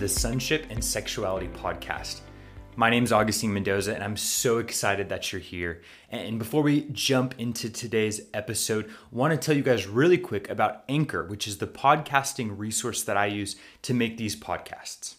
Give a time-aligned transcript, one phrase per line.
[0.00, 2.20] the Sonship and Sexuality Podcast.
[2.74, 5.82] My name is Augustine Mendoza, and I'm so excited that you're here.
[6.08, 10.48] And before we jump into today's episode, I want to tell you guys really quick
[10.48, 15.16] about Anchor, which is the podcasting resource that I use to make these podcasts.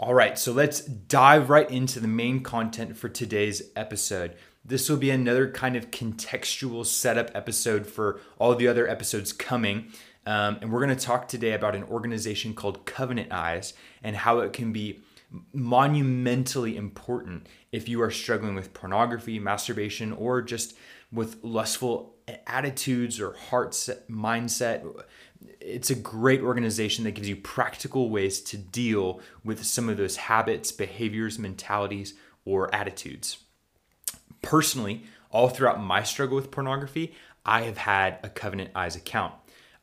[0.00, 4.36] All right, so let's dive right into the main content for today's episode.
[4.64, 9.92] This will be another kind of contextual setup episode for all the other episodes coming.
[10.28, 14.40] Um, and we're going to talk today about an organization called Covenant Eyes and how
[14.40, 15.00] it can be
[15.54, 20.76] monumentally important if you are struggling with pornography, masturbation, or just
[21.10, 22.14] with lustful
[22.46, 25.02] attitudes or heart set, mindset.
[25.62, 30.16] It's a great organization that gives you practical ways to deal with some of those
[30.16, 32.12] habits, behaviors, mentalities,
[32.44, 33.38] or attitudes.
[34.42, 37.14] Personally, all throughout my struggle with pornography,
[37.46, 39.32] I have had a Covenant Eyes account.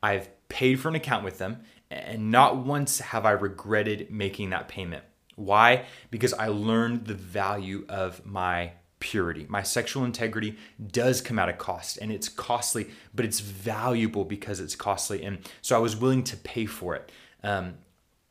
[0.00, 4.68] I've paid for an account with them, and not once have I regretted making that
[4.68, 5.04] payment.
[5.36, 5.84] Why?
[6.10, 9.46] Because I learned the value of my purity.
[9.48, 10.56] My sexual integrity
[10.90, 15.22] does come at a cost and it's costly, but it's valuable because it's costly.
[15.22, 17.12] And so I was willing to pay for it.
[17.42, 17.74] Um,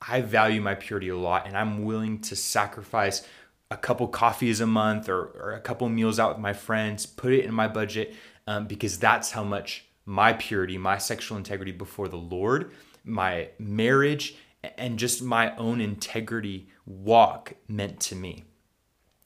[0.01, 3.25] I value my purity a lot and I'm willing to sacrifice
[3.69, 7.33] a couple coffees a month or, or a couple meals out with my friends, put
[7.33, 8.15] it in my budget
[8.47, 12.71] um, because that's how much my purity, my sexual integrity before the Lord,
[13.03, 14.35] my marriage,
[14.77, 18.45] and just my own integrity walk meant to me.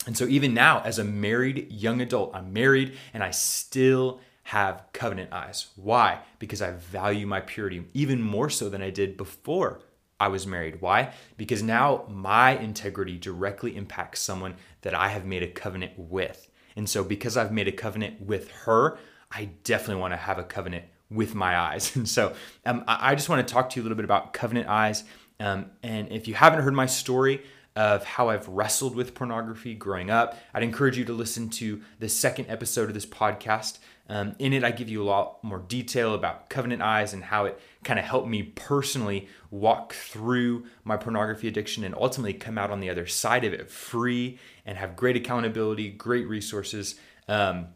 [0.05, 4.85] And so, even now, as a married young adult, I'm married and I still have
[4.93, 5.67] covenant eyes.
[5.75, 6.19] Why?
[6.39, 9.81] Because I value my purity even more so than I did before
[10.19, 10.81] I was married.
[10.81, 11.13] Why?
[11.37, 16.49] Because now my integrity directly impacts someone that I have made a covenant with.
[16.75, 18.97] And so, because I've made a covenant with her,
[19.31, 21.95] I definitely want to have a covenant with my eyes.
[21.95, 22.33] And so
[22.65, 25.03] um, I just want to talk to you a little bit about covenant eyes.
[25.39, 27.43] Um, and if you haven't heard my story
[27.75, 32.09] of how I've wrestled with pornography growing up, I'd encourage you to listen to the
[32.09, 33.79] second episode of this podcast.
[34.09, 37.45] Um, in it, I give you a lot more detail about covenant eyes and how
[37.45, 42.71] it kind of helped me personally walk through my pornography addiction and ultimately come out
[42.71, 46.95] on the other side of it free and have great accountability, great resources.
[47.27, 47.67] Um,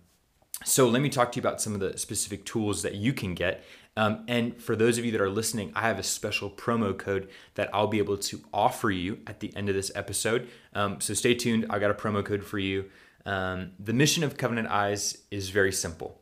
[0.63, 3.35] so let me talk to you about some of the specific tools that you can
[3.35, 3.63] get.
[3.95, 7.29] Um, and for those of you that are listening, I have a special promo code
[7.55, 10.49] that I'll be able to offer you at the end of this episode.
[10.73, 11.67] Um, so stay tuned.
[11.69, 12.85] I got a promo code for you.
[13.25, 16.19] Um, the mission of Covenant Eyes is very simple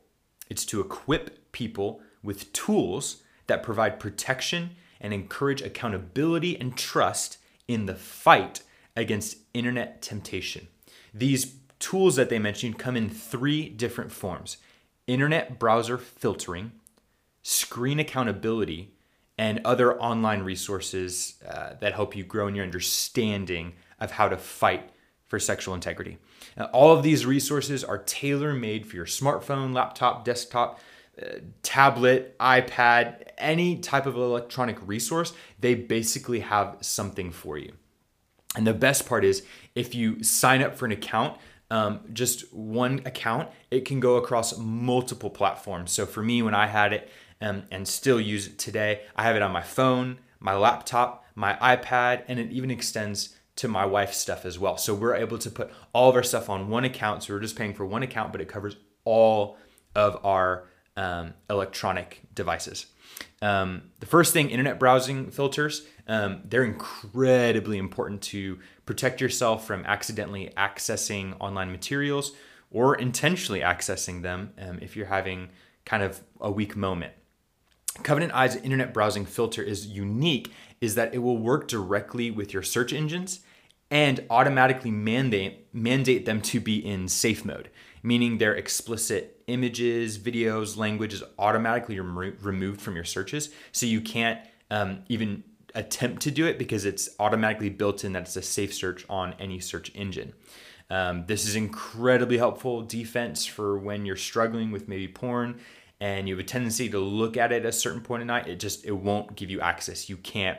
[0.48, 7.86] it's to equip people with tools that provide protection and encourage accountability and trust in
[7.86, 8.62] the fight
[8.94, 10.68] against internet temptation.
[11.14, 11.44] These
[11.82, 14.56] tools that they mentioned come in three different forms
[15.08, 16.70] internet browser filtering,
[17.42, 18.94] screen accountability,
[19.36, 24.36] and other online resources uh, that help you grow in your understanding of how to
[24.36, 24.90] fight
[25.26, 26.18] for sexual integrity.
[26.56, 30.78] Now, all of these resources are tailor made for your smartphone, laptop, desktop,
[31.20, 35.32] uh, tablet, iPad, any type of electronic resource.
[35.58, 37.72] They basically have something for you.
[38.54, 39.42] And the best part is
[39.74, 41.38] if you sign up for an account,
[41.72, 45.90] um, just one account, it can go across multiple platforms.
[45.90, 47.10] So for me, when I had it
[47.40, 51.54] um, and still use it today, I have it on my phone, my laptop, my
[51.54, 54.76] iPad, and it even extends to my wife's stuff as well.
[54.76, 57.22] So we're able to put all of our stuff on one account.
[57.22, 59.56] So we're just paying for one account, but it covers all
[59.94, 60.68] of our
[60.98, 62.84] um, electronic devices.
[63.40, 69.84] Um, the first thing, internet browsing filters, um, they're incredibly important to protect yourself from
[69.84, 72.32] accidentally accessing online materials
[72.70, 75.48] or intentionally accessing them um, if you're having
[75.84, 77.12] kind of a weak moment.
[78.02, 80.50] Covenant Eye's internet browsing filter is unique
[80.80, 83.40] is that it will work directly with your search engines
[83.90, 87.68] and automatically mandate mandate them to be in safe mode,
[88.02, 94.00] meaning their explicit images, videos, language is automatically remo- removed from your searches, so you
[94.00, 94.40] can't
[94.70, 95.44] um, even
[95.74, 99.34] attempt to do it because it's automatically built in that it's a safe search on
[99.38, 100.32] any search engine.
[100.90, 105.60] Um, this is incredibly helpful defense for when you're struggling with maybe porn
[106.00, 108.48] and you have a tendency to look at it at a certain point in night.
[108.48, 110.08] It just it won't give you access.
[110.10, 110.58] You can't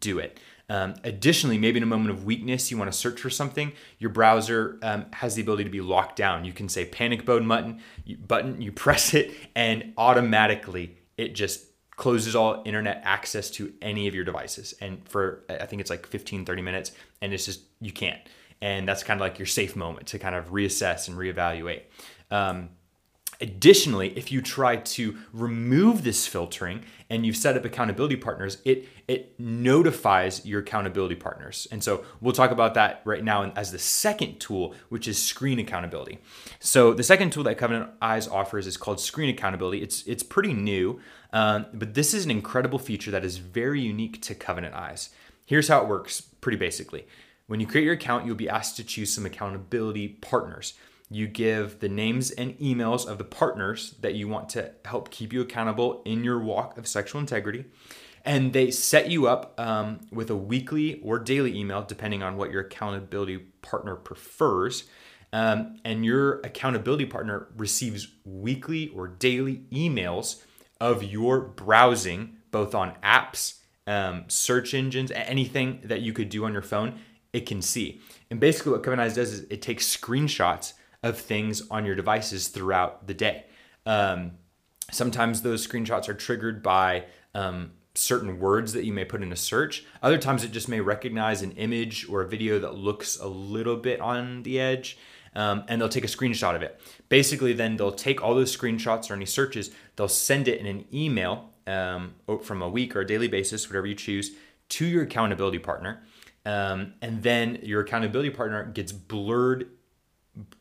[0.00, 0.38] do it.
[0.70, 3.72] Um, additionally, maybe in a moment of weakness, you want to search for something.
[3.98, 6.44] Your browser um, has the ability to be locked down.
[6.44, 11.66] You can say panic button button, you, button, you press it, and automatically it just
[11.96, 14.72] closes all internet access to any of your devices.
[14.80, 18.20] And for, I think it's like 15, 30 minutes, and it's just, you can't.
[18.62, 21.82] And that's kind of like your safe moment to kind of reassess and reevaluate.
[22.30, 22.70] Um,
[23.42, 28.86] Additionally, if you try to remove this filtering and you've set up accountability partners, it
[29.08, 31.66] it notifies your accountability partners.
[31.72, 35.58] And so we'll talk about that right now as the second tool, which is screen
[35.58, 36.18] accountability.
[36.60, 39.82] So the second tool that Covenant Eyes offers is called screen accountability.
[39.82, 41.00] It's it's pretty new,
[41.32, 45.10] um, but this is an incredible feature that is very unique to Covenant Eyes.
[45.46, 47.06] Here's how it works, pretty basically.
[47.46, 50.74] When you create your account, you'll be asked to choose some accountability partners
[51.10, 55.32] you give the names and emails of the partners that you want to help keep
[55.32, 57.64] you accountable in your walk of sexual integrity.
[58.24, 62.52] And they set you up um, with a weekly or daily email, depending on what
[62.52, 64.84] your accountability partner prefers.
[65.32, 70.42] Um, and your accountability partner receives weekly or daily emails
[70.80, 76.52] of your browsing, both on apps, um, search engines, anything that you could do on
[76.52, 77.00] your phone,
[77.32, 78.00] it can see.
[78.30, 82.48] And basically, what Covenant Eyes does is it takes screenshots of things on your devices
[82.48, 83.44] throughout the day.
[83.86, 84.32] Um,
[84.90, 87.04] sometimes those screenshots are triggered by
[87.34, 89.84] um, certain words that you may put in a search.
[90.02, 93.76] Other times it just may recognize an image or a video that looks a little
[93.76, 94.98] bit on the edge.
[95.32, 96.80] Um, and they'll take a screenshot of it.
[97.08, 100.86] Basically, then they'll take all those screenshots or any searches, they'll send it in an
[100.92, 104.32] email um, from a week or a daily basis, whatever you choose,
[104.70, 106.02] to your accountability partner.
[106.44, 109.68] Um, and then your accountability partner gets blurred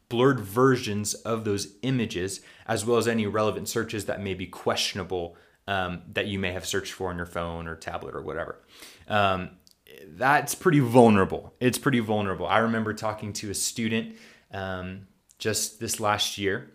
[0.10, 5.38] blurred versions of those images, as well as any relevant searches that may be questionable
[5.68, 8.60] um, that you may have searched for on your phone or tablet or whatever.
[9.08, 9.52] Um,
[10.08, 11.54] that's pretty vulnerable.
[11.60, 12.48] It's pretty vulnerable.
[12.48, 14.16] I remember talking to a student
[14.52, 15.08] um,
[15.38, 16.72] just this last year,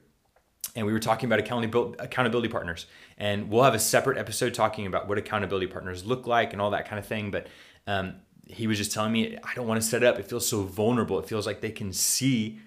[0.76, 2.86] and we were talking about accountability, partners.
[3.18, 6.70] And we'll have a separate episode talking about what accountability partners look like and all
[6.70, 7.30] that kind of thing.
[7.30, 7.46] But
[7.86, 8.16] um,
[8.46, 10.18] he was just telling me, I don't want to set it up.
[10.18, 11.18] It feels so vulnerable.
[11.18, 12.58] It feels like they can see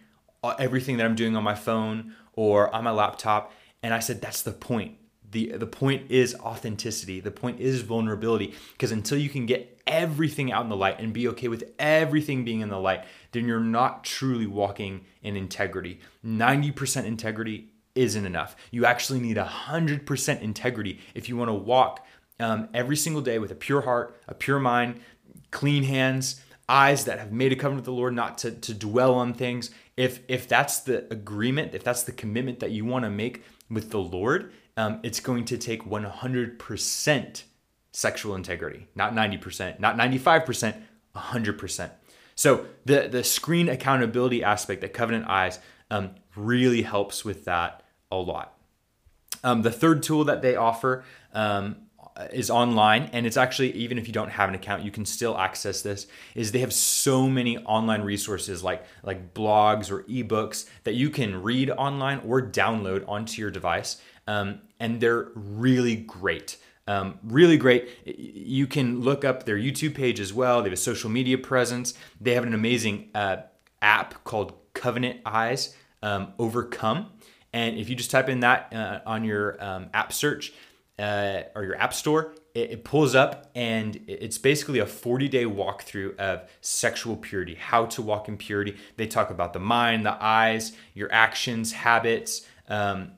[0.59, 3.51] everything that I'm doing on my phone or on my laptop.
[3.83, 4.97] And I said, that's the point.
[5.29, 7.19] The, the point is authenticity.
[7.19, 8.53] The point is vulnerability.
[8.71, 12.45] Because until you can get everything out in the light and be okay with everything
[12.45, 15.99] being in the light, then you're not truly walking in integrity.
[16.25, 18.55] 90% integrity isn't enough.
[18.71, 22.05] You actually need 100% integrity if you want to walk
[22.39, 24.99] um, every single day with a pure heart, a pure mind,
[25.51, 29.15] clean hands, eyes that have made a covenant with the Lord, not to, to dwell
[29.15, 29.71] on things.
[29.97, 33.89] If if that's the agreement, if that's the commitment that you want to make with
[33.89, 37.43] the Lord, um, it's going to take 100%
[37.91, 40.75] sexual integrity, not 90%, not 95%,
[41.15, 41.91] 100%.
[42.35, 45.59] So the the screen accountability aspect that Covenant Eyes
[45.89, 48.53] um, really helps with that a lot.
[49.43, 51.03] Um, the third tool that they offer
[51.33, 51.86] um,
[52.31, 55.37] is online and it's actually even if you don't have an account you can still
[55.37, 60.95] access this is they have so many online resources like like blogs or ebooks that
[60.95, 66.57] you can read online or download onto your device um, and they're really great.
[66.87, 67.89] Um, really great.
[68.05, 70.61] You can look up their youtube page as well.
[70.61, 71.93] They have a social media presence.
[72.21, 73.37] They have an amazing uh,
[73.81, 77.11] app called covenant eyes um, overcome.
[77.51, 80.53] And if you just type in that uh, on your um, app search
[80.99, 85.45] uh, or your app store, it, it, pulls up and it's basically a 40 day
[85.45, 88.75] walkthrough of sexual purity, how to walk in purity.
[88.95, 93.11] They talk about the mind, the eyes, your actions, habits, um,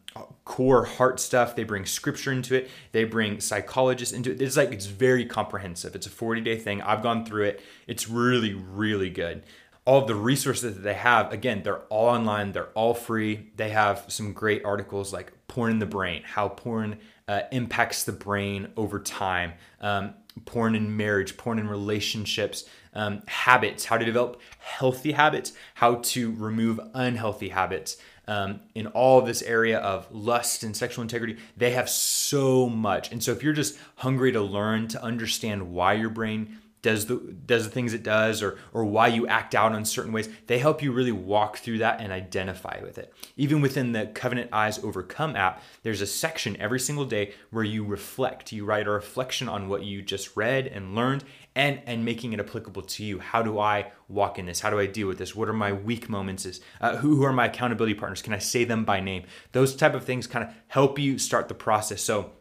[0.44, 1.56] core heart stuff.
[1.56, 2.70] They bring scripture into it.
[2.92, 4.42] They bring psychologists into it.
[4.42, 5.96] It's like it's very comprehensive.
[5.96, 6.82] It's a 40 day thing.
[6.82, 7.62] I've gone through it.
[7.88, 9.44] It's really, really good
[9.86, 13.70] all of the resources that they have again they're all online they're all free they
[13.70, 16.96] have some great articles like porn in the brain how porn
[17.30, 19.54] uh, impacts the brain over time.
[19.80, 25.96] Um, porn in marriage porn in relationships um, habits how to develop healthy habits how
[25.96, 27.98] to remove unhealthy habits.
[28.28, 33.12] Um, in all this area of lust and sexual integrity they have so much.
[33.12, 37.16] And so if you're just hungry to learn to understand why your brain does the
[37.46, 40.60] does the things it does or or why you act out in certain ways they
[40.60, 43.14] help you really walk through that and identify with it.
[43.36, 47.84] Even within the covenant eyes overcome app there's a section every single day where you
[47.84, 48.52] reflect.
[48.52, 51.24] You write a reflection on what you just read and learned
[51.56, 53.20] and and making it applicable to you.
[53.20, 54.62] How do i walk in this?
[54.62, 55.36] How do i deal with this?
[55.36, 56.46] What are my weak moments?
[56.46, 58.22] Is uh, who, who are my accountability partners?
[58.22, 59.24] Can i say them by name?
[59.52, 62.02] Those type of things kind of help you start the process.
[62.02, 62.32] So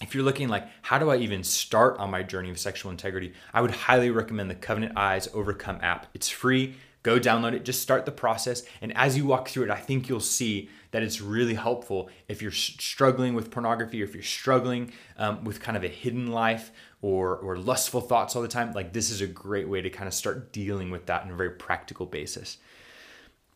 [0.00, 3.32] if you're looking like how do i even start on my journey of sexual integrity?
[3.52, 6.06] I would highly recommend the covenant eyes overcome app.
[6.14, 6.74] It's free.
[7.02, 7.64] Go download it.
[7.64, 8.62] Just start the process.
[8.80, 12.40] And as you walk through it i think you'll see that it's really helpful if
[12.40, 16.72] you're struggling with pornography or if you're struggling um, with kind of a hidden life
[17.02, 20.08] or or lustful thoughts all the time like this is a great way to kind
[20.08, 22.58] of start dealing with that on a very practical basis.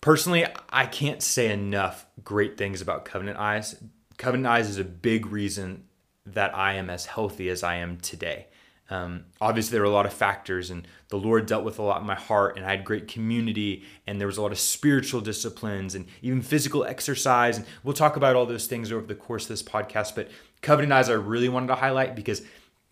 [0.01, 3.83] Personally, I can't say enough great things about Covenant Eyes.
[4.17, 5.88] Covenant Eyes is a big reason
[6.35, 8.47] that I am as healthy as I am today.
[8.91, 12.01] Um, obviously, there were a lot of factors, and the Lord dealt with a lot
[12.01, 15.21] in my heart, and I had great community, and there was a lot of spiritual
[15.21, 17.59] disciplines, and even physical exercise.
[17.59, 20.15] And we'll talk about all those things over the course of this podcast.
[20.15, 20.31] But
[20.63, 22.43] Covenant Eyes, I really wanted to highlight because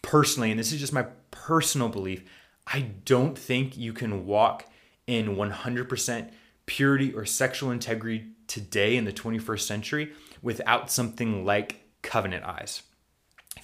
[0.03, 2.25] personally, and this is just my personal belief,
[2.67, 4.67] I don't think you can walk
[5.07, 6.31] in 100%
[6.67, 10.13] purity or sexual integrity today in the 21st century
[10.43, 12.83] without something like Covenant Eyes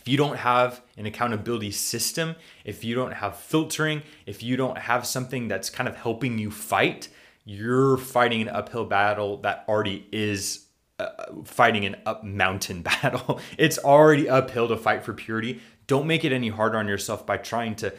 [0.02, 4.76] if you don't have an accountability system, if you don't have filtering, if you don't
[4.76, 7.09] have something that's kind of helping you fight,
[7.44, 10.66] you're fighting an uphill battle that already is
[10.99, 11.06] uh,
[11.44, 13.40] fighting an up mountain battle.
[13.56, 15.61] it's already uphill to fight for purity.
[15.87, 17.94] Don't make it any harder on yourself by trying to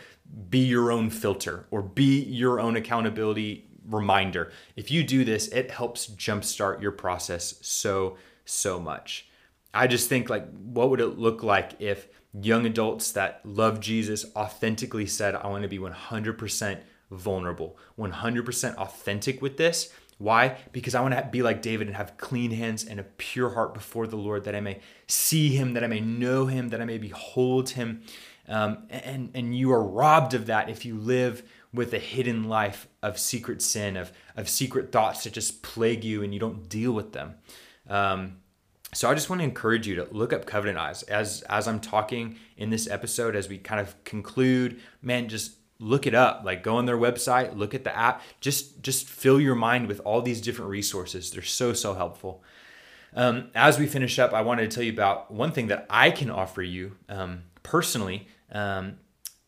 [0.50, 4.52] be your own filter or be your own accountability reminder.
[4.76, 9.30] If you do this, it helps jumpstart your process so, so much.
[9.74, 14.26] I just think like what would it look like if young adults that love Jesus
[14.36, 19.94] authentically said, I want to be 100% vulnerable, 100% authentic with this.
[20.18, 20.58] Why?
[20.72, 23.74] Because I want to be like David and have clean hands and a pure heart
[23.74, 26.86] before the Lord, that I may see Him, that I may know Him, that I
[26.86, 28.04] may behold Him.
[28.48, 32.88] Um, and and you are robbed of that if you live with a hidden life
[33.02, 36.92] of secret sin, of of secret thoughts that just plague you, and you don't deal
[36.92, 37.36] with them.
[37.90, 38.38] Um,
[38.94, 41.80] so I just want to encourage you to look up Covenant Eyes as as I'm
[41.80, 44.80] talking in this episode as we kind of conclude.
[45.02, 46.42] Man, just look it up.
[46.44, 48.22] Like go on their website, look at the app.
[48.40, 51.32] Just just fill your mind with all these different resources.
[51.32, 52.44] They're so so helpful.
[53.16, 56.10] Um, as we finish up, I wanted to tell you about one thing that I
[56.10, 58.28] can offer you um, personally.
[58.52, 58.98] Um,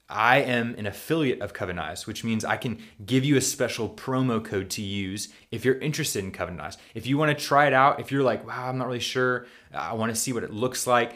[0.07, 3.89] I am an affiliate of Covenant Eyes, which means I can give you a special
[3.89, 6.77] promo code to use if you're interested in Covenant Eyes.
[6.93, 9.47] If you want to try it out, if you're like, wow, I'm not really sure,
[9.73, 11.15] I want to see what it looks like,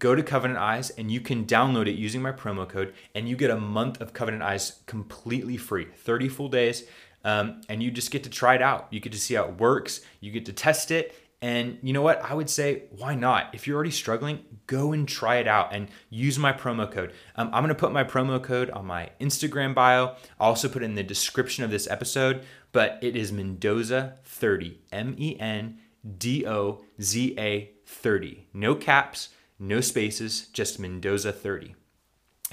[0.00, 3.36] go to Covenant Eyes and you can download it using my promo code and you
[3.36, 6.84] get a month of Covenant Eyes completely free, 30 full days.
[7.24, 8.88] Um, and you just get to try it out.
[8.90, 11.14] You get to see how it works, you get to test it,
[11.44, 12.24] and you know what?
[12.24, 13.54] I would say, why not?
[13.54, 17.12] If you're already struggling, go and try it out and use my promo code.
[17.36, 20.14] Um, I'm to put my promo code on my Instagram bio.
[20.40, 24.80] I'll also put it in the description of this episode, but it is Mendoza 30,
[24.90, 25.80] M E N
[26.16, 28.46] D O Z A 30.
[28.54, 31.74] No caps, no spaces, just Mendoza 30.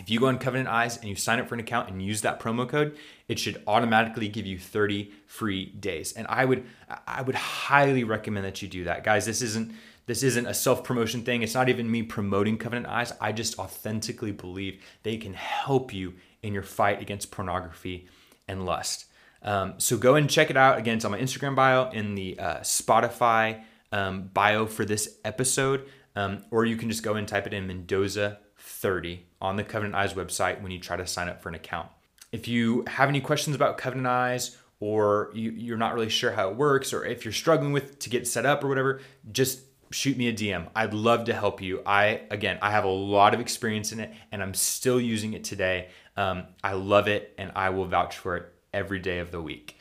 [0.01, 2.21] If you go on Covenant Eyes and you sign up for an account and use
[2.21, 6.13] that promo code, it should automatically give you 30 free days.
[6.13, 6.65] And I would
[7.07, 9.03] I would highly recommend that you do that.
[9.03, 9.73] Guys, this isn't
[10.07, 11.43] this isn't a self-promotion thing.
[11.43, 13.13] It's not even me promoting Covenant Eyes.
[13.21, 18.07] I just authentically believe they can help you in your fight against pornography
[18.47, 19.05] and lust.
[19.43, 20.77] Um, so go and check it out.
[20.77, 25.87] Again, it's on my Instagram bio, in the uh, Spotify um, bio for this episode,
[26.15, 28.39] um, or you can just go and type it in Mendoza
[28.81, 31.87] 30 on the Covenant Eyes website when you try to sign up for an account.
[32.31, 36.49] If you have any questions about Covenant Eyes or you, are not really sure how
[36.49, 38.99] it works or if you're struggling with to get set up or whatever,
[39.31, 39.61] just
[39.91, 40.67] shoot me a DM.
[40.75, 41.81] I'd love to help you.
[41.85, 45.43] I again, I have a lot of experience in it and I'm still using it
[45.43, 45.89] today.
[46.17, 49.77] Um, I love it and I will vouch for it every day of the week.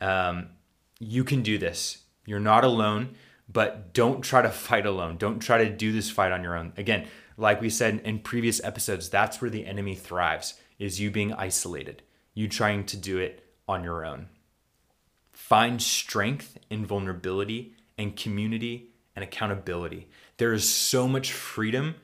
[0.00, 0.50] Um,
[1.00, 1.98] you can do this.
[2.26, 3.16] You're not alone,
[3.48, 5.16] but don't try to fight alone.
[5.16, 6.72] Don't try to do this fight on your own.
[6.76, 7.06] Again,
[7.36, 12.02] like we said in previous episodes, that's where the enemy thrives, is you being isolated,
[12.34, 14.28] you trying to do it on your own.
[15.32, 20.08] Find strength in vulnerability and community and accountability.
[20.36, 21.96] There is so much freedom,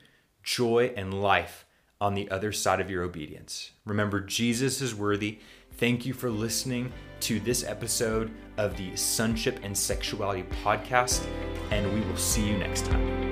[0.43, 1.65] joy, and life
[1.99, 3.71] on the other side of your obedience.
[3.85, 5.39] Remember, Jesus is worthy.
[5.73, 11.25] Thank you for listening to this episode of the Sonship and Sexuality podcast,
[11.71, 13.30] and we will see you next time.